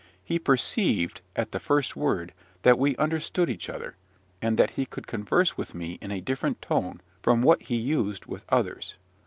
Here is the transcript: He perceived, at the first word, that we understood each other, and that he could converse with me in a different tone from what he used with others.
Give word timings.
He 0.23 0.39
perceived, 0.39 1.21
at 1.35 1.51
the 1.51 1.59
first 1.59 1.95
word, 1.95 2.33
that 2.63 2.79
we 2.79 2.95
understood 2.95 3.51
each 3.51 3.69
other, 3.69 3.97
and 4.41 4.57
that 4.57 4.71
he 4.71 4.87
could 4.87 5.05
converse 5.05 5.57
with 5.57 5.75
me 5.75 5.99
in 6.01 6.09
a 6.09 6.21
different 6.21 6.59
tone 6.59 7.01
from 7.21 7.43
what 7.43 7.61
he 7.61 7.75
used 7.75 8.25
with 8.25 8.43
others. 8.49 8.95